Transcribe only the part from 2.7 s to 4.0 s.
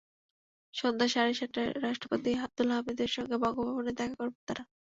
হামিদের সঙ্গে বঙ্গভবনে